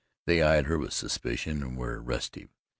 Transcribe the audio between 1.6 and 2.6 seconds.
and were restive.